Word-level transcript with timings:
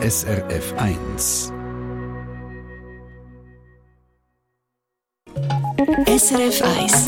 SRF 0.00 0.74
1. 0.76 1.52
SRF 6.06 6.62
1 6.62 7.06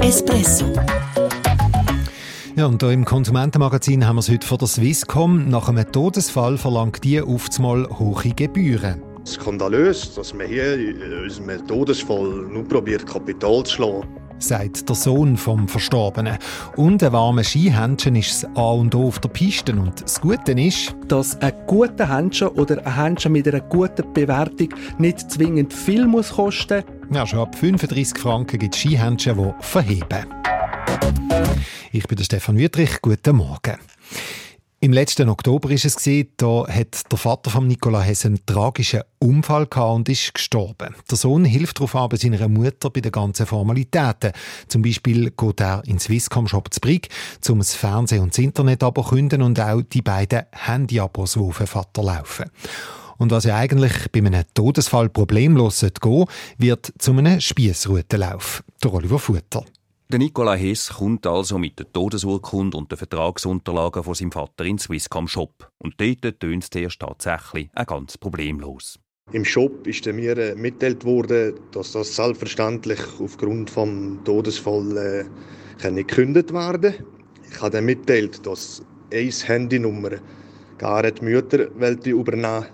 Espresso 0.00 0.64
ja, 2.56 2.64
und 2.64 2.82
hier 2.82 2.92
im 2.92 3.04
Konsumentenmagazin 3.04 4.06
haben 4.06 4.16
wir 4.16 4.20
es 4.20 4.30
heute 4.30 4.46
von 4.46 4.56
der 4.56 4.66
Swisscom. 4.66 5.50
Nach 5.50 5.68
einem 5.68 5.92
Todesfall 5.92 6.56
verlangt 6.56 7.04
die 7.04 7.20
oftmals 7.20 7.90
hohe 7.98 8.32
Gebühren. 8.34 9.02
Skandalös, 9.26 10.14
dass 10.14 10.32
man 10.32 10.46
hier 10.46 10.72
in 10.78 11.22
unserem 11.22 11.66
Todesfall 11.66 12.46
nur 12.50 12.64
probiert, 12.66 13.06
Kapital 13.06 13.62
zu 13.64 13.74
schlagen 13.74 14.25
sagt 14.38 14.88
der 14.88 14.96
Sohn 14.96 15.36
vom 15.36 15.68
Verstorbenen. 15.68 16.38
Und 16.76 17.02
ein 17.02 17.12
warmer 17.12 17.44
Skihändchen 17.44 18.16
ist 18.16 18.42
das 18.42 18.56
A 18.56 18.70
und 18.72 18.94
O 18.94 19.08
auf 19.08 19.18
der 19.18 19.28
Piste. 19.28 19.72
Und 19.72 20.02
das 20.02 20.20
Gute 20.20 20.52
ist, 20.52 20.94
dass 21.08 21.40
ein 21.40 21.52
guter 21.66 22.14
Händchen 22.14 22.48
oder 22.48 22.84
ein 22.86 22.96
Händchen 22.96 23.32
mit 23.32 23.48
einer 23.48 23.60
guten 23.60 24.12
Bewertung 24.12 24.68
nicht 24.98 25.30
zwingend 25.30 25.72
viel 25.72 26.06
muss 26.06 26.30
kosten 26.30 26.84
Ja, 27.10 27.26
schon 27.26 27.40
ab 27.40 27.54
35 27.54 28.18
Franken 28.18 28.58
gibt 28.58 28.74
es 28.74 28.80
Skihändchen, 28.80 29.36
die 29.36 29.64
verheben. 29.64 30.26
Ich 31.92 32.06
bin 32.06 32.16
der 32.16 32.24
Stefan 32.24 32.58
Wüttrich. 32.58 33.00
Guten 33.00 33.36
Morgen. 33.36 33.78
Im 34.78 34.92
letzten 34.92 35.30
Oktober 35.30 35.70
ist 35.70 35.86
es 35.86 35.96
da 36.36 36.66
hat 36.68 37.10
der 37.10 37.18
Vater 37.18 37.50
von 37.50 37.66
Nicola 37.66 38.02
Hess 38.02 38.26
einen 38.26 38.44
tragischen 38.44 39.00
Unfall 39.18 39.66
gehabt 39.66 39.94
und 39.94 40.08
ist 40.10 40.34
gestorben. 40.34 40.94
Der 41.10 41.16
Sohn 41.16 41.46
hilft 41.46 41.78
darauf 41.78 41.96
aber 41.96 42.18
seiner 42.18 42.46
Mutter 42.46 42.90
bei 42.90 43.00
den 43.00 43.10
ganzen 43.10 43.46
Formalitäten. 43.46 44.32
Zum 44.68 44.82
Beispiel 44.82 45.30
geht 45.30 45.60
er 45.62 45.82
in 45.86 45.98
Swisscom 45.98 46.46
Shop 46.46 46.72
zu 46.74 46.80
Brig, 46.80 47.08
um 47.48 47.58
das 47.58 47.74
Fernsehen 47.74 48.22
und 48.22 48.34
das 48.34 48.38
Internet 48.38 48.82
aber 48.82 49.02
künden 49.02 49.40
und 49.40 49.58
auch 49.58 49.80
die 49.80 50.02
beiden 50.02 50.42
Handy-Abos, 50.52 51.32
die 51.32 51.40
auf 51.40 51.56
den 51.56 51.66
Vater 51.66 52.02
laufen. 52.02 52.50
Und 53.16 53.30
was 53.30 53.44
ja 53.44 53.56
eigentlich 53.56 53.94
bei 54.12 54.18
einem 54.18 54.44
Todesfall 54.52 55.08
problemlos 55.08 55.86
gehen 56.02 56.26
wird 56.58 56.92
zu 56.98 57.12
einem 57.12 57.40
Spiessroutenlauf. 57.40 58.62
Der 58.84 58.92
Oliver 58.92 59.18
Futter. 59.18 59.64
Der 60.08 60.20
Nikola 60.20 60.54
Hess 60.54 60.90
kommt 60.98 61.26
also 61.26 61.58
mit 61.58 61.80
der 61.80 61.92
Todesurkunde 61.92 62.76
und 62.76 62.92
den 62.92 62.96
Vertragsunterlagen 62.96 64.04
von 64.04 64.14
seinem 64.14 64.30
Vater 64.30 64.64
in 64.64 64.78
Swisscom 64.78 65.26
Shop. 65.26 65.68
Und 65.78 66.00
dort 66.00 66.38
tönt 66.38 66.62
es 66.72 66.96
tatsächlich 66.96 67.70
ein 67.74 67.86
ganz 67.86 68.16
problemlos. 68.16 69.00
Im 69.32 69.44
Shop 69.44 69.84
ist 69.84 70.06
mir 70.06 70.38
äh, 70.38 70.54
mitgeteilt 70.54 71.04
worden, 71.04 71.54
dass 71.72 71.90
das 71.90 72.14
selbstverständlich 72.14 73.00
aufgrund 73.18 73.70
des 73.70 74.24
Todesfalls 74.24 74.94
äh, 74.94 75.24
gekündigt 75.92 76.52
werden 76.52 76.94
Ich 77.50 77.60
habe 77.60 77.70
dann 77.70 77.86
mitgeteilt, 77.86 78.46
dass 78.46 78.84
eine 79.12 79.28
Handynummer 79.28 80.10
gar 80.78 81.02
die 81.02 81.24
Mütter 81.24 81.66
übernehmen 82.06 82.66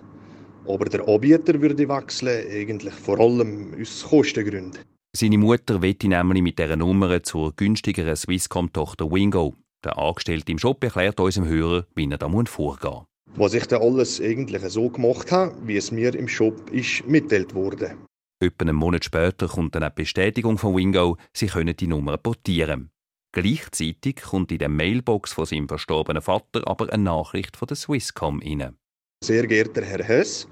aber 0.68 0.84
der 0.84 1.08
Anbieter 1.08 1.60
würde 1.60 1.88
wechseln, 1.88 2.46
eigentlich 2.52 2.94
vor 2.94 3.18
allem 3.18 3.74
aus 3.80 4.06
Kostengründen. 4.08 4.91
Seine 5.14 5.36
Mutter 5.36 5.82
wette 5.82 6.08
nämlich 6.08 6.42
mit 6.42 6.58
dieser 6.58 6.76
Nummer 6.76 7.22
zur 7.22 7.54
günstigeren 7.54 8.16
Swisscom-Tochter 8.16 9.10
Wingo. 9.10 9.54
Der 9.84 9.98
Angestellte 9.98 10.52
im 10.52 10.58
Shop 10.58 10.82
erklärt 10.82 11.20
unserem 11.20 11.46
Hörer, 11.48 11.86
wie 11.94 12.10
er 12.10 12.16
da 12.16 12.30
vorgehen 12.46 12.92
muss. 12.92 13.06
Was 13.36 13.52
ich 13.52 13.66
dann 13.66 13.82
alles 13.82 14.22
eigentlich 14.22 14.62
so 14.62 14.88
gemacht 14.88 15.30
habe, 15.30 15.54
wie 15.66 15.76
es 15.76 15.92
mir 15.92 16.14
im 16.14 16.28
Shop 16.28 16.70
ist 16.70 17.06
mitteilt 17.06 17.54
wurde. 17.54 17.98
Etwa 18.42 18.62
einen 18.62 18.76
Monat 18.76 19.04
später 19.04 19.48
kommt 19.48 19.74
dann 19.74 19.82
eine 19.82 19.90
Bestätigung 19.90 20.56
von 20.56 20.74
Wingo, 20.74 21.18
sie 21.34 21.46
können 21.46 21.76
die 21.76 21.86
Nummer 21.88 22.16
portieren. 22.16 22.90
Gleichzeitig 23.34 24.16
kommt 24.16 24.50
in 24.50 24.58
der 24.58 24.70
Mailbox 24.70 25.34
von 25.34 25.44
seinem 25.44 25.68
verstorbenen 25.68 26.22
Vater 26.22 26.66
aber 26.66 26.90
eine 26.90 27.02
Nachricht 27.02 27.58
von 27.58 27.68
der 27.68 27.76
Swisscom 27.76 28.40
rein. 28.40 28.76
Sehr 29.22 29.46
geehrter 29.46 29.82
Herr 29.82 30.02
Hess, 30.04 30.48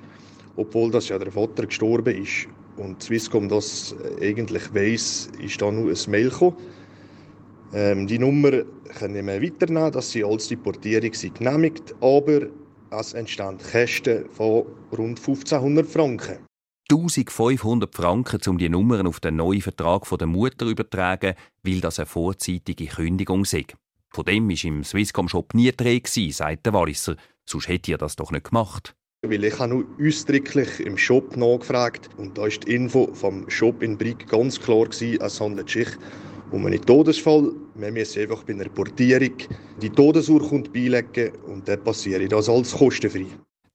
obwohl 0.57 0.91
das 0.91 1.09
ja 1.09 1.19
der 1.19 1.33
Vater 1.33 1.67
gestorben 1.67 2.23
ist 2.23 2.47
und 2.77 3.03
Swisscom 3.03 3.49
das 3.49 3.95
äh, 4.21 4.31
eigentlich 4.31 4.75
weiss, 4.75 5.31
ist 5.39 5.61
da 5.61 5.71
nur 5.71 5.91
ein 5.91 6.11
Mail 6.11 6.31
gekommen. 6.31 6.57
Ähm, 7.73 8.07
die 8.07 8.19
Nummer 8.19 8.51
können 8.99 9.27
wir 9.27 9.43
weiternehmen, 9.43 9.93
dass 9.93 10.11
sie 10.11 10.25
als 10.25 10.49
die 10.49 10.57
Portierung 10.57 11.15
sie 11.15 11.31
genehmigt, 11.31 11.95
aber 12.01 12.47
es 12.91 13.13
entstehen 13.13 13.59
Kosten 13.59 14.29
von 14.31 14.67
rund 14.93 15.19
1500 15.19 15.87
Franken. 15.87 16.39
1500 16.91 17.95
Franken, 17.95 18.41
um 18.49 18.59
die 18.59 18.69
Nummern 18.69 19.07
auf 19.07 19.21
den 19.21 19.37
neuen 19.37 19.63
Vertrag 19.63 20.09
der 20.09 20.27
Mutter 20.27 20.67
zu 20.67 20.71
übertragen, 20.71 21.35
weil 21.63 21.81
das 21.81 22.01
eine 22.01 22.07
vorzeitige 22.07 22.87
Kündigung 22.87 23.45
sei. 23.45 23.65
Von 24.13 24.25
dem 24.25 24.49
war 24.49 24.65
im 24.65 24.83
Swisscom-Shop 24.83 25.55
nie 25.55 25.71
Dreh, 25.71 26.03
sagt 26.05 26.67
der 26.67 26.73
Walliser. 26.73 27.15
Sonst 27.49 27.69
hätte 27.69 27.93
er 27.93 27.99
das 27.99 28.17
doch 28.17 28.33
nicht 28.33 28.47
gemacht. 28.47 28.97
Weil 29.23 29.45
ich 29.45 29.59
habe 29.59 29.75
nur 29.75 29.85
ausdrücklich 30.01 30.81
im 30.81 30.97
Shop 30.97 31.37
nachgefragt 31.37 32.09
und 32.17 32.39
da 32.39 32.47
ist 32.47 32.67
die 32.67 32.75
Info 32.75 33.13
vom 33.13 33.49
Shop 33.51 33.83
in 33.83 33.99
Brig 33.99 34.27
ganz 34.27 34.59
klar 34.59 34.87
gewesen, 34.87 35.21
es 35.21 35.39
handelt 35.39 35.69
sich 35.69 35.89
um 36.51 36.65
einen 36.65 36.81
Todesfall. 36.81 37.53
Wir 37.75 37.93
müssen 37.93 38.23
einfach 38.23 38.45
bei 38.45 38.55
einer 38.55 38.71
Portierung 38.71 39.35
die 39.83 39.91
Todesurkunde 39.91 40.71
beilegen 40.71 41.33
und 41.47 41.69
dann 41.69 41.85
passiert 41.85 42.33
das 42.33 42.49
alles 42.49 42.73
kostenfrei. 42.73 43.27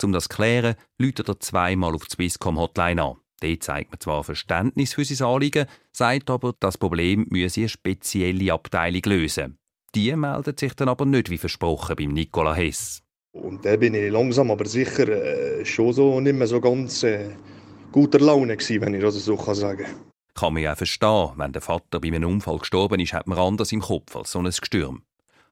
Um 0.04 0.14
das 0.14 0.24
zu 0.24 0.30
klären, 0.36 0.76
läutet 0.98 1.30
er 1.30 1.40
zweimal 1.40 1.94
auf 1.94 2.06
die 2.06 2.16
Swisscom 2.16 2.58
Hotline 2.58 3.04
an. 3.04 3.18
Dort 3.40 3.64
zeigt 3.64 3.92
man 3.92 4.00
zwar 4.00 4.24
Verständnis 4.24 4.96
für 4.96 5.06
sein 5.06 5.28
Anliegen, 5.28 5.68
sagt 5.92 6.32
aber, 6.32 6.56
das 6.60 6.80
Problem 6.80 7.28
müsse 7.30 7.62
eine 7.62 7.70
spezielle 7.70 8.52
Abteilung 8.52 9.02
lösen. 9.06 9.60
Die 9.94 10.14
meldet 10.16 10.60
sich 10.60 10.74
dann 10.74 10.90
aber 10.90 11.06
nicht 11.06 11.30
wie 11.30 11.38
versprochen 11.38 11.96
beim 11.96 12.14
Nicola 12.14 12.56
Hess. 12.56 13.05
Und 13.36 13.66
da 13.66 13.76
bin 13.76 13.94
ich 13.94 14.10
langsam 14.12 14.50
aber 14.50 14.66
sicher 14.66 15.10
äh, 15.10 15.66
schon 15.66 15.92
so 15.92 16.22
nicht 16.22 16.36
mehr 16.36 16.48
so 16.48 16.62
ganz 16.62 17.04
äh, 17.04 17.32
guter 17.92 18.20
Laune 18.20 18.56
gewesen, 18.56 18.82
wenn 18.82 18.94
ich 18.94 19.02
das 19.02 19.16
so 19.16 19.36
kann 19.36 19.56
sagen 19.56 19.86
kann. 20.34 20.54
man 20.54 20.64
ja 20.64 20.72
auch 20.72 20.78
verstehen. 20.78 21.32
Wenn 21.36 21.52
der 21.52 21.62
Vater 21.62 22.00
bei 22.00 22.08
einem 22.08 22.24
Unfall 22.24 22.60
gestorben 22.60 23.02
ist, 23.02 23.12
hat 23.12 23.28
man 23.28 23.38
anders 23.38 23.74
im 23.74 23.82
Kopf 23.82 24.16
als 24.16 24.32
so 24.32 24.40
ein 24.40 24.46
Gestürm. 24.46 25.04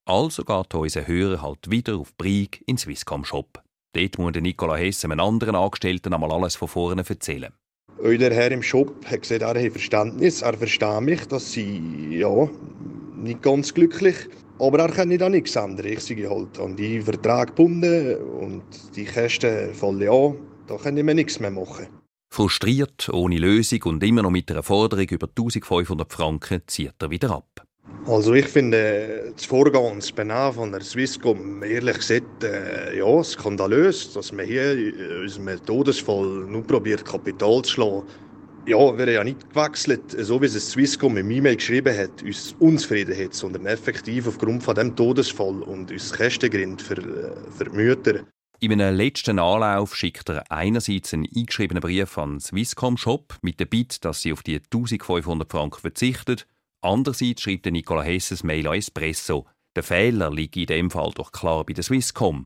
Also 0.06 0.44
geht 0.44 0.74
unser 0.74 1.06
Hörer 1.06 1.42
halt 1.42 1.70
wieder 1.70 1.96
auf 1.96 2.16
Brieg 2.16 2.62
in 2.66 2.78
Swisscom 2.78 3.24
Shop. 3.24 3.62
Dort 3.92 4.18
muss 4.18 4.32
Nicola 4.32 4.76
Hess 4.76 5.04
einem 5.04 5.20
anderen 5.20 5.54
Angestellten 5.54 6.14
einmal 6.14 6.32
alles 6.32 6.56
von 6.56 6.68
vorne 6.68 7.04
erzählen. 7.06 7.52
Euer 7.98 8.30
Herr 8.30 8.50
im 8.50 8.62
Shop 8.62 9.04
hat 9.04 9.22
gesagt, 9.22 9.42
er 9.42 9.62
hat 9.62 9.72
Verständnis, 9.72 10.40
er 10.40 10.54
versteht 10.54 11.00
mich, 11.02 11.26
dass 11.26 11.52
sie 11.52 12.16
ja, 12.18 12.48
nicht 13.14 13.42
ganz 13.42 13.72
glücklich 13.74 14.16
aber 14.58 14.78
er 14.78 14.88
kann 14.90 15.12
an 15.20 15.32
nichts 15.32 15.56
ändern. 15.56 15.86
Ich 15.86 16.06
bin 16.08 16.30
halt 16.30 16.58
an 16.58 16.76
die 16.76 17.00
Verträge 17.00 17.46
gebunden 17.46 18.16
und 18.16 18.62
die 18.96 19.04
Kosten 19.04 19.74
fallen 19.74 20.08
an. 20.08 20.36
Da 20.66 20.76
kann 20.76 20.96
ich 20.96 21.04
mir 21.04 21.14
nichts 21.14 21.40
mehr 21.40 21.50
machen. 21.50 21.86
Frustriert, 22.30 23.08
ohne 23.12 23.38
Lösung 23.38 23.82
und 23.84 24.02
immer 24.02 24.22
noch 24.22 24.30
mit 24.30 24.50
einer 24.50 24.62
Forderung 24.62 25.06
über 25.08 25.28
1500 25.28 26.12
Franken 26.12 26.62
zieht 26.66 26.94
er 27.00 27.10
wieder 27.10 27.30
ab. 27.30 27.64
Also 28.06 28.34
ich 28.34 28.48
finde 28.48 29.32
das 29.34 29.44
Vorgehen, 29.44 29.96
das 29.96 30.10
Benehmen 30.10 30.52
von 30.52 30.72
der 30.72 30.80
Swisscom 30.80 31.62
ehrlich 31.62 31.96
gesagt 31.96 32.42
äh, 32.42 32.98
ja, 32.98 33.22
skandalös, 33.22 34.12
dass 34.12 34.32
man 34.32 34.46
hier 34.46 34.72
in 34.72 35.22
unserem 35.22 35.64
Todesfall 35.64 36.26
nur 36.48 36.62
probiert 36.66 37.04
Kapital 37.04 37.62
zu 37.62 37.72
schlagen 37.72 38.02
ja, 38.66 38.98
wäre 38.98 39.14
ja 39.14 39.24
nicht 39.24 39.50
gewechselt, 39.50 40.02
so 40.18 40.40
wie 40.40 40.46
es 40.46 40.70
Swisscom 40.70 41.16
im 41.16 41.30
E-Mail 41.30 41.56
geschrieben 41.56 41.96
hat, 41.96 42.22
uns 42.22 42.54
unzufrieden 42.58 43.16
hat, 43.16 43.34
sondern 43.34 43.66
effektiv 43.66 44.26
aufgrund 44.26 44.62
von 44.62 44.74
dem 44.74 44.96
Todesfall 44.96 45.62
und 45.62 45.90
uns 45.90 46.12
Kostengrund 46.12 46.82
für, 46.82 46.98
äh, 46.98 47.50
für 47.50 47.64
die 47.64 47.76
Mütter. 47.76 48.24
In 48.60 48.72
einem 48.72 48.96
letzten 48.96 49.38
Anlauf 49.38 49.94
schickt 49.94 50.28
er 50.30 50.50
einerseits 50.50 51.12
einen 51.12 51.28
eingeschriebenen 51.36 51.82
Brief 51.82 52.16
an 52.16 52.40
Swisscom 52.40 52.96
Shop 52.96 53.36
mit 53.42 53.60
der 53.60 53.66
Bitte, 53.66 54.00
dass 54.00 54.22
sie 54.22 54.32
auf 54.32 54.42
die 54.42 54.56
1500 54.56 55.50
Franken 55.50 55.80
verzichtet. 55.80 56.46
Andererseits 56.80 57.42
schreibt 57.42 57.66
Nicola 57.66 58.02
Hesses 58.02 58.44
Mail 58.44 58.68
an 58.68 58.74
Espresso. 58.74 59.46
Der 59.76 59.82
Fehler 59.82 60.30
liegt 60.30 60.56
in 60.56 60.66
dem 60.66 60.90
Fall 60.90 61.10
doch 61.14 61.32
klar 61.32 61.64
bei 61.64 61.72
der 61.72 61.84
Swisscom. 61.84 62.44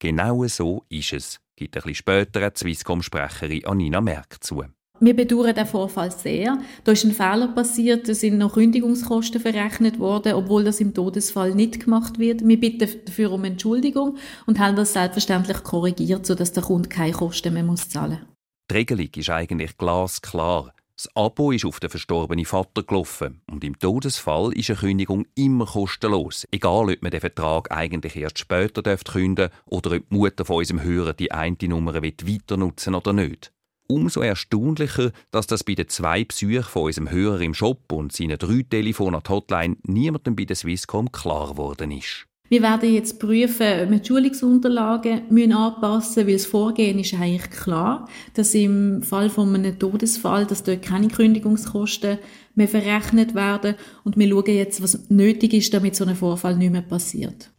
Genau 0.00 0.46
so 0.46 0.84
ist 0.88 1.12
es, 1.12 1.40
gibt 1.56 1.76
ein 1.76 1.82
bisschen 1.82 1.94
später 1.94 2.50
die 2.50 2.58
Swisscom-Sprecherin 2.58 3.66
Anina 3.66 4.00
Merck 4.00 4.42
zu. 4.42 4.64
Wir 5.02 5.16
bedauern 5.16 5.54
den 5.54 5.64
Vorfall 5.64 6.10
sehr. 6.10 6.58
Da 6.84 6.92
ist 6.92 7.04
ein 7.04 7.12
Fehler 7.12 7.48
passiert, 7.48 8.06
da 8.06 8.12
sind 8.12 8.36
noch 8.36 8.52
Kündigungskosten 8.52 9.40
verrechnet 9.40 9.98
worden, 9.98 10.34
obwohl 10.34 10.62
das 10.62 10.78
im 10.78 10.92
Todesfall 10.92 11.54
nicht 11.54 11.84
gemacht 11.84 12.18
wird. 12.18 12.46
Wir 12.46 12.60
bitten 12.60 12.86
dafür 13.06 13.32
um 13.32 13.44
Entschuldigung 13.44 14.18
und 14.44 14.58
haben 14.58 14.76
das 14.76 14.92
selbstverständlich 14.92 15.62
korrigiert, 15.62 16.26
sodass 16.26 16.52
der 16.52 16.64
Kunde 16.64 16.90
keine 16.90 17.12
Kosten 17.12 17.54
mehr 17.54 17.62
muss 17.62 17.88
zahlen 17.88 18.18
muss. 18.20 18.28
Die 18.70 18.74
Regelung 18.74 19.08
ist 19.16 19.30
eigentlich 19.30 19.78
glasklar. 19.78 20.74
Das 20.94 21.08
Abo 21.16 21.50
ist 21.50 21.64
auf 21.64 21.80
den 21.80 21.88
verstorbenen 21.88 22.44
Vater 22.44 22.82
gelaufen 22.82 23.40
und 23.50 23.64
im 23.64 23.78
Todesfall 23.78 24.52
ist 24.52 24.68
eine 24.68 24.80
Kündigung 24.80 25.24
immer 25.34 25.64
kostenlos, 25.64 26.46
egal 26.50 26.90
ob 26.90 27.00
man 27.00 27.10
den 27.10 27.20
Vertrag 27.20 27.72
eigentlich 27.72 28.16
erst 28.16 28.38
später 28.38 28.82
künden 28.98 29.48
oder 29.64 29.92
ob 29.92 30.10
die 30.10 30.14
Mutter 30.14 30.44
von 30.44 30.56
unserem 30.56 30.82
Hörer 30.82 31.14
die 31.14 31.32
eine 31.32 31.56
Nummer 31.62 31.94
weiter 31.94 32.58
nutzen 32.58 32.94
oder 32.94 33.14
nicht 33.14 33.50
umso 33.90 34.22
erstaunlicher, 34.22 35.12
dass 35.30 35.46
das 35.46 35.64
bei 35.64 35.74
den 35.74 35.88
zwei 35.88 36.24
Psychen 36.24 36.62
von 36.62 36.84
unserem 36.84 37.10
Hörer 37.10 37.40
im 37.40 37.54
Shop 37.54 37.92
und 37.92 38.12
seinen 38.12 38.38
drei 38.38 38.64
Telefonen 38.68 39.16
an 39.16 39.22
die 39.26 39.30
Hotline 39.30 39.76
niemandem 39.82 40.36
bei 40.36 40.44
der 40.44 40.56
Swisscom 40.56 41.12
klar 41.12 41.50
geworden 41.50 41.90
ist. 41.90 42.26
Wir 42.48 42.62
werden 42.62 42.92
jetzt 42.92 43.20
prüfen, 43.20 43.84
ob 43.84 43.90
wir 43.90 43.98
die 44.00 44.08
Schulungsunterlagen 44.08 45.22
müssen 45.30 45.52
anpassen 45.52 46.24
müssen, 46.24 46.26
weil 46.26 46.34
das 46.34 46.46
Vorgehen 46.46 46.98
ist 46.98 47.14
eigentlich 47.14 47.48
klar, 47.50 48.08
dass 48.34 48.54
im 48.54 49.04
Fall 49.04 49.30
von 49.30 49.54
einem 49.54 49.78
Todesfall, 49.78 50.46
dass 50.46 50.64
dort 50.64 50.82
keine 50.82 51.06
Kündigungskosten 51.06 52.18
mehr 52.56 52.66
verrechnet 52.66 53.36
werden 53.36 53.76
und 54.02 54.16
wir 54.16 54.28
schauen 54.28 54.46
jetzt, 54.46 54.82
was 54.82 55.08
nötig 55.10 55.54
ist, 55.54 55.72
damit 55.72 55.94
so 55.94 56.04
ein 56.04 56.16
Vorfall 56.16 56.56
nicht 56.56 56.72
mehr 56.72 56.82
passiert. 56.82 57.49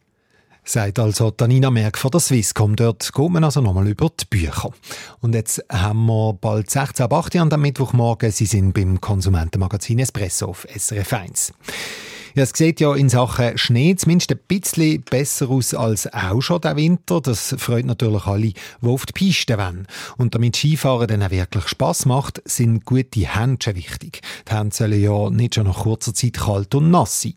Sagt 0.63 0.99
also 0.99 1.31
Tanina 1.31 1.71
Merck 1.71 1.97
von 1.97 2.11
der 2.11 2.19
Swisscom. 2.19 2.75
Dort 2.75 3.11
geht 3.11 3.29
man 3.29 3.43
also 3.43 3.61
nochmal 3.61 3.87
über 3.87 4.09
die 4.09 4.25
Bücher. 4.29 4.71
Und 5.19 5.33
jetzt 5.33 5.63
haben 5.69 6.05
wir 6.05 6.33
bald 6.39 6.69
16 6.69 7.03
ab 7.03 7.13
8 7.13 7.35
Uhr 7.35 7.41
am 7.41 7.61
Mittwochmorgen. 7.61 8.31
Sie 8.31 8.45
sind 8.45 8.73
beim 8.73 9.01
Konsumentenmagazin 9.01 9.99
Espresso 9.99 10.47
auf 10.47 10.67
SRF 10.73 11.13
1. 11.13 11.53
Ja, 12.33 12.43
es 12.43 12.51
sieht 12.55 12.79
ja 12.79 12.95
in 12.95 13.09
Sachen 13.09 13.57
Schnee 13.57 13.93
zumindest 13.95 14.31
ein 14.31 14.39
bisschen 14.47 15.01
besser 15.01 15.49
aus 15.49 15.73
als 15.73 16.11
auch 16.13 16.39
schon 16.39 16.61
der 16.61 16.77
Winter. 16.77 17.19
Das 17.19 17.53
freut 17.57 17.85
natürlich 17.85 18.25
alle, 18.25 18.53
die 18.53 18.55
auf 18.81 19.05
die 19.05 19.11
Piste 19.11 19.57
wollen. 19.57 19.85
Und 20.17 20.33
damit 20.33 20.55
Skifahren 20.55 21.07
dann 21.07 21.23
auch 21.23 21.31
wirklich 21.31 21.67
Spass 21.67 22.05
macht, 22.05 22.41
sind 22.45 22.85
gute 22.85 23.19
Händchen 23.19 23.75
wichtig. 23.75 24.21
Die 24.47 24.55
Hände 24.55 24.73
sollen 24.73 25.01
ja 25.01 25.29
nicht 25.29 25.55
schon 25.55 25.65
nach 25.65 25.79
kurzer 25.79 26.13
Zeit 26.13 26.37
kalt 26.37 26.73
und 26.73 26.89
nass 26.89 27.21
sein. 27.21 27.33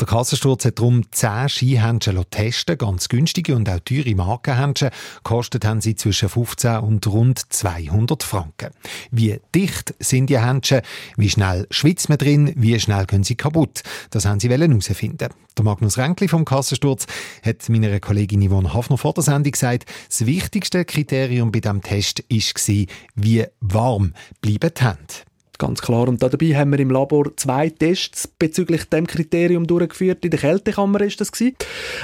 Der 0.00 0.06
Kassensturz 0.06 0.64
hat 0.64 0.78
darum 0.78 1.02
10 1.10 1.48
Skihändchen 1.48 2.18
testen 2.30 2.78
ganz 2.78 3.08
günstige 3.08 3.56
und 3.56 3.68
auch 3.68 3.80
teure 3.80 4.14
Markenhändchen. 4.14 4.90
Kostet 5.22 5.64
haben 5.64 5.80
sie 5.80 5.96
zwischen 5.96 6.28
15 6.28 6.78
und 6.78 7.06
rund 7.06 7.40
200 7.52 8.22
Franken. 8.22 8.70
Wie 9.10 9.40
dicht 9.54 9.94
sind 9.98 10.30
die 10.30 10.38
Händchen? 10.38 10.82
Wie 11.16 11.30
schnell 11.30 11.66
schwitzt 11.70 12.08
man 12.08 12.18
drin? 12.18 12.52
Wie 12.56 12.78
schnell 12.78 13.06
gehen 13.06 13.24
sie 13.24 13.34
kaputt? 13.34 13.82
Das 14.10 14.24
haben 14.24 14.40
sie 14.40 14.48
herausfinden. 14.48 15.28
Der 15.56 15.64
Magnus 15.64 15.98
Renkli 15.98 16.28
vom 16.28 16.44
Kassensturz 16.44 17.06
hat 17.44 17.68
meiner 17.68 17.98
Kollegin 18.00 18.48
Yvonne 18.48 18.72
Hafner 18.72 18.98
vor 18.98 19.14
der 19.14 19.24
Sendung 19.24 19.52
gesagt, 19.52 19.86
das 20.08 20.24
wichtigste 20.24 20.84
Kriterium 20.84 21.50
bei 21.50 21.60
diesem 21.60 21.82
Test 21.82 22.22
war, 22.28 22.86
wie 23.16 23.44
warm 23.60 24.14
bleiben 24.40 24.70
die 24.76 24.84
Hände. 24.84 25.27
Ganz 25.58 25.82
klar. 25.82 26.08
Und 26.08 26.22
dabei 26.22 26.54
haben 26.54 26.70
wir 26.70 26.78
im 26.78 26.90
Labor 26.90 27.36
zwei 27.36 27.68
Tests 27.68 28.28
bezüglich 28.28 28.84
dem 28.84 29.08
Kriterium 29.08 29.66
durchgeführt. 29.66 30.24
In 30.24 30.30
der 30.30 30.38
Kältekammer 30.38 31.00
ist 31.00 31.20
das 31.20 31.32
gewesen. 31.32 31.56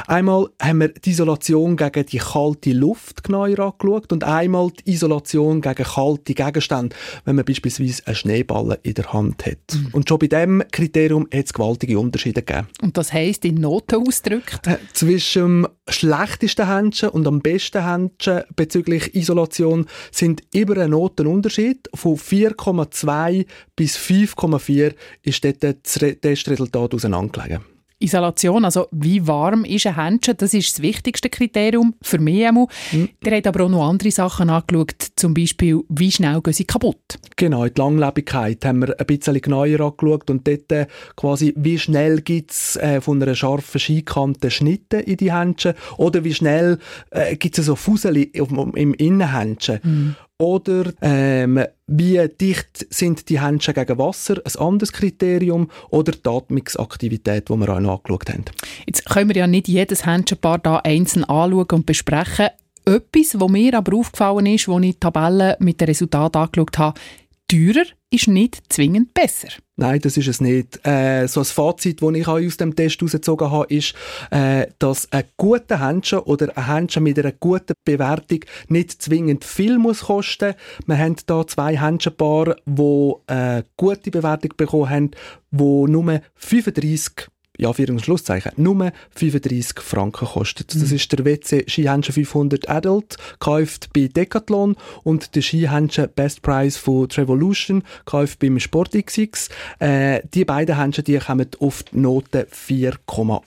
Einmal 0.08 0.48
haben 0.60 0.80
wir 0.80 0.88
die 0.88 1.10
Isolation 1.10 1.76
gegen 1.76 2.04
die 2.06 2.18
kalte 2.18 2.72
Luft 2.72 3.22
genauer 3.22 3.60
angeschaut 3.60 4.12
und 4.12 4.24
einmal 4.24 4.70
die 4.72 4.92
Isolation 4.92 5.60
gegen 5.60 5.84
kalte 5.84 6.34
Gegenstände, 6.34 6.96
wenn 7.24 7.36
man 7.36 7.44
beispielsweise 7.44 8.02
einen 8.06 8.16
Schneeball 8.16 8.78
in 8.82 8.94
der 8.94 9.12
Hand 9.12 9.46
hat. 9.46 9.58
Mhm. 9.72 9.88
Und 9.92 10.08
schon 10.08 10.18
bei 10.18 10.26
dem 10.26 10.64
Kriterium 10.72 11.28
hat 11.32 11.44
es 11.44 11.52
gewaltige 11.52 11.98
Unterschiede 11.98 12.42
gegeben. 12.42 12.66
Und 12.82 12.96
das 12.96 13.12
heisst 13.12 13.44
in 13.44 13.56
Noten 13.56 14.04
ausgedrückt? 14.04 14.66
Äh, 14.66 14.78
zwischen 14.92 15.68
schlechtesten 15.88 16.66
Händchen 16.66 17.10
und 17.10 17.26
am 17.26 17.40
besten 17.40 17.84
Händchen 17.84 18.42
bezüglich 18.56 19.14
Isolation 19.14 19.86
sind 20.10 20.42
über 20.54 20.76
einen 20.76 20.92
Notenunterschied 20.92 21.88
von 21.94 22.16
4,2 22.16 23.46
bis 23.76 23.96
5,4 23.96 24.94
ist 25.22 25.44
dort 25.44 25.62
das 25.62 25.92
Testresultat 26.20 26.94
auseinandergelegen. 26.94 27.73
Isolation, 28.04 28.64
also 28.64 28.86
wie 28.90 29.26
warm 29.26 29.64
ist 29.64 29.86
ein 29.86 29.96
Händchen, 29.96 30.36
das 30.36 30.54
ist 30.54 30.74
das 30.74 30.82
wichtigste 30.82 31.30
Kriterium 31.30 31.94
für 32.02 32.18
mich 32.18 32.46
einmal. 32.46 32.66
Mhm. 32.92 33.08
Der 33.24 33.36
hat 33.36 33.46
aber 33.46 33.64
auch 33.64 33.68
noch 33.68 33.88
andere 33.88 34.10
Sachen 34.10 34.50
angeschaut, 34.50 35.12
zum 35.16 35.34
Beispiel, 35.34 35.80
wie 35.88 36.12
schnell 36.12 36.40
gehen 36.40 36.52
sie 36.52 36.64
kaputt? 36.64 37.18
Genau, 37.36 37.66
die 37.66 37.80
Langlebigkeit 37.80 38.64
haben 38.64 38.80
wir 38.80 38.98
ein 38.98 39.06
bisschen 39.06 39.40
genauer 39.40 39.80
angeschaut 39.80 40.30
und 40.30 40.46
dort 40.46 40.70
äh, 40.72 40.86
quasi, 41.16 41.54
wie 41.56 41.78
schnell 41.78 42.20
gibt 42.20 42.52
es 42.52 42.76
äh, 42.76 43.00
von 43.00 43.22
einer 43.22 43.34
scharfen 43.34 43.80
Skikante 43.80 44.50
Schnitte 44.50 44.98
in 44.98 45.16
die 45.16 45.32
Händchen 45.32 45.74
oder 45.96 46.24
wie 46.24 46.34
schnell 46.34 46.78
äh, 47.10 47.36
gibt 47.36 47.58
es 47.58 47.66
so 47.66 47.76
Fusel 47.76 48.16
im 48.16 48.94
Innenhändchen. 48.94 49.80
Mhm. 49.82 50.16
Oder 50.44 50.92
ähm, 51.00 51.64
wie 51.86 52.28
dicht 52.28 52.86
sind 52.90 53.30
die 53.30 53.40
Händchen 53.40 53.72
gegen 53.72 53.96
Wasser, 53.96 54.42
ein 54.44 54.60
anderes 54.60 54.92
Kriterium. 54.92 55.70
Oder 55.88 56.12
die 56.12 56.28
Atmungsaktivität, 56.28 57.48
die 57.48 57.54
wir 57.54 57.68
auch 57.70 57.80
noch 57.80 57.96
angeschaut 58.04 58.28
haben. 58.28 58.44
Jetzt 58.86 59.06
können 59.08 59.30
wir 59.30 59.36
ja 59.36 59.46
nicht 59.46 59.68
jedes 59.68 60.04
Händchenpaar 60.04 60.58
da 60.58 60.76
einzeln 60.84 61.24
anschauen 61.24 61.66
und 61.72 61.86
besprechen. 61.86 62.48
Etwas, 62.84 63.40
was 63.40 63.48
mir 63.48 63.74
aber 63.74 63.96
aufgefallen 63.96 64.44
ist, 64.44 64.68
als 64.68 64.84
ich 64.84 64.92
die 64.92 65.00
Tabelle 65.00 65.56
mit 65.60 65.80
den 65.80 65.88
Resultaten 65.88 66.36
angeschaut 66.36 66.76
habe, 66.76 67.00
teurer 67.48 67.84
ist 68.10 68.28
nicht 68.28 68.62
zwingend 68.68 69.12
besser. 69.12 69.48
Nein, 69.76 70.00
das 70.00 70.16
ist 70.16 70.28
es 70.28 70.40
nicht. 70.40 70.86
Äh, 70.86 71.26
so 71.26 71.40
ein 71.40 71.46
Fazit, 71.46 72.00
das 72.00 72.14
ich 72.14 72.28
aus 72.28 72.56
dem 72.56 72.76
Test 72.76 73.00
herausgezogen 73.00 73.50
habe, 73.50 73.74
ist, 73.74 73.94
äh, 74.30 74.68
dass 74.78 75.10
ein 75.10 75.24
guter 75.36 75.84
Händchen 75.84 76.20
oder 76.20 76.56
ein 76.56 76.66
Händchen 76.66 77.02
mit 77.02 77.18
einer 77.18 77.32
guten 77.32 77.74
Bewertung 77.84 78.40
nicht 78.68 79.02
zwingend 79.02 79.44
viel 79.44 79.78
muss 79.78 80.02
kosten. 80.02 80.54
Wir 80.86 80.98
haben 80.98 81.16
da 81.26 81.46
zwei 81.46 81.76
Händchenpaare, 81.76 82.56
die 82.66 83.12
eine 83.26 83.64
gute 83.76 84.10
Bewertung 84.10 84.52
bekommen 84.56 84.90
haben, 84.90 85.10
die 85.50 85.90
nur 85.90 86.20
35 86.36 87.28
ja, 87.56 87.72
für 87.72 87.84
ein 87.84 87.98
Schlusszeichen, 87.98 88.52
nur 88.56 88.92
35 89.14 89.80
Franken 89.80 90.26
kostet. 90.26 90.74
Das 90.74 90.90
mhm. 90.90 90.96
ist 90.96 91.12
der 91.12 91.24
WC 91.24 91.64
Skihändchen 91.68 92.14
500 92.14 92.68
Adult, 92.68 93.16
gekauft 93.38 93.90
bei 93.94 94.08
Decathlon 94.08 94.76
und 95.04 95.34
der 95.34 95.42
Skihändchen 95.42 96.08
Best 96.14 96.42
Price 96.42 96.76
von 96.76 97.08
Trevolution, 97.08 97.84
gekauft 98.04 98.40
beim 98.40 98.58
SportXX. 98.58 99.48
Äh, 99.78 100.22
die 100.34 100.44
beiden 100.44 100.78
Händchen, 100.78 101.04
die 101.04 101.18
kommen 101.18 101.48
auf 101.60 101.84
die 101.84 101.98
Note 101.98 102.48
4,8. 102.50 103.42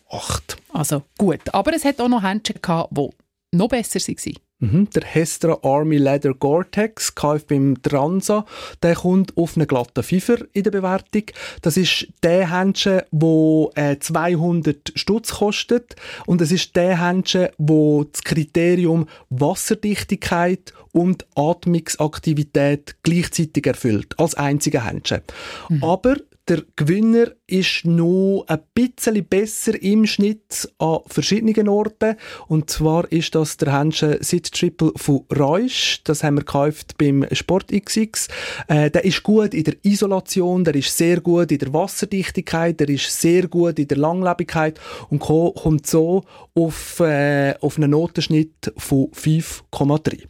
Also 0.74 1.03
gut, 1.18 1.42
aber 1.53 1.74
es 1.74 1.83
hat 1.83 2.00
auch 2.00 2.10
noch 2.10 2.24
Händchen 2.24 2.62
gehabt, 2.62 2.98
die 2.98 3.10
noch 3.51 3.68
besser 3.68 4.00
waren. 4.00 4.47
Mhm, 4.59 4.89
der 4.89 5.04
Hestra 5.04 5.59
Army 5.62 5.98
Leather 5.98 6.33
Gore-Tex, 6.33 7.13
gekauft 7.13 7.48
beim 7.48 7.80
Transa, 7.83 8.44
der 8.81 8.95
kommt 8.95 9.38
auf 9.38 9.56
einen 9.56 9.68
glatten 9.68 10.01
Pfeifer 10.01 10.38
in 10.54 10.63
der 10.63 10.71
Bewertung. 10.71 11.24
Das 11.62 11.77
ist 11.77 12.07
der 12.24 12.51
Händchen, 12.51 13.01
der 13.12 13.69
äh, 13.75 14.00
200 14.00 14.94
Stutz 14.95 15.36
kostet 15.36 15.95
und 16.25 16.42
es 16.42 16.51
ist 16.51 16.75
der 16.75 17.06
Händchen, 17.06 17.50
wo 17.59 18.04
das 18.04 18.24
Kriterium 18.24 19.07
Wasserdichtigkeit 19.30 20.74
und 20.92 21.27
Atmungsaktivität 21.36 22.95
gleichzeitig 23.03 23.68
erfüllt, 23.68 24.19
als 24.19 24.33
einziger 24.33 24.86
Händchen. 24.86 25.21
Mhm. 25.69 25.83
Aber 25.83 26.15
der 26.48 26.64
Gewinner 26.76 27.28
ist 27.46 27.86
noch 27.86 28.46
ein 28.48 28.60
bisschen 28.74 29.26
besser 29.26 29.82
im 29.82 30.06
Schnitt 30.06 30.70
an 30.80 31.00
verschiedenen 31.08 31.68
Orten. 31.68 32.16
Und 32.48 32.70
zwar 32.70 33.12
ist 33.12 33.36
das 33.36 33.58
der 33.58 33.78
Händchen 33.78 34.18
Sit 34.22 34.52
Triple 34.52 34.94
von 34.96 35.26
Reusch. 35.38 36.01
Das 36.04 36.24
haben 36.24 36.36
wir 36.36 36.42
gekauft 36.46 36.98
beim 36.98 37.25
Sport 37.32 37.72
XX. 37.72 38.27
Äh, 38.68 38.92
der 38.92 39.04
ist 39.04 39.24
gut 39.24 39.54
in 39.54 39.66
der 39.66 39.75
Isolation, 39.84 40.63
der 40.63 40.75
ist 40.75 40.96
sehr 40.96 41.20
gut 41.20 41.51
in 41.51 41.60
der 41.60 41.74
Wasserdichtigkeit, 41.74 42.80
der 42.80 42.89
ist 42.89 43.20
sehr 43.20 43.48
gut 43.48 43.80
in 43.80 43.88
der 43.88 43.98
Langlebigkeit 43.98 44.80
und 45.10 45.20
kommt 45.20 45.88
so 45.88 46.24
auf, 46.54 47.00
äh, 47.01 47.56
auf 47.60 47.77
einen 47.77 47.92
Notenschnitt 47.92 48.74
von 48.77 49.08
5,3 49.12 50.27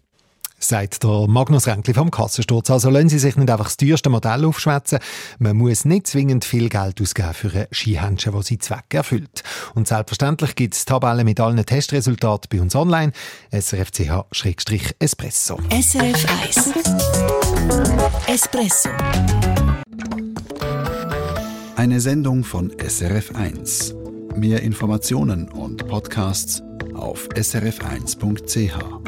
sagt 0.60 1.04
der 1.04 1.28
Magnus 1.28 1.68
Renkli 1.68 1.94
vom 1.94 2.12
Kassensturz. 2.12 2.70
Also 2.70 2.90
lassen 2.90 3.10
Sie 3.10 3.20
sich 3.20 3.36
nicht 3.36 3.50
einfach 3.50 3.66
das 3.66 3.76
teuerste 3.78 4.10
Modell 4.10 4.46
aufschwätzen. 4.46 5.00
Man 5.40 5.58
muss 5.58 5.86
nicht 5.86 6.08
zwingend 6.08 6.46
viel 6.46 6.70
Geld 6.70 7.02
ausgeben 7.02 7.34
für 7.34 7.52
ein 7.54 7.68
Skihändchen, 7.72 8.34
das 8.34 8.48
seinen 8.48 8.60
Zweck 8.60 8.94
erfüllt. 8.94 9.44
Und 9.76 9.88
selbstverständlich 9.88 10.56
gibt 10.56 10.76
es 10.76 10.86
Tabellen 10.86 11.26
mit 11.26 11.40
allen 11.40 11.64
Testresultaten 11.66 12.50
bei 12.52 12.62
uns 12.62 12.76
online. 12.76 13.12
srfch-espresso. 13.52 15.60
SRF 15.70 16.26
1 16.44 16.74
Espresso 18.28 18.90
Eine 21.76 22.02
Sendung 22.02 22.44
von 22.44 22.72
SRF 22.80 23.36
1. 23.36 23.96
Mehr 24.36 24.62
Informationen 24.62 25.50
und 25.50 25.88
Podcasts 25.88 26.62
auf 26.94 27.28
srf1.ch. 27.30 29.07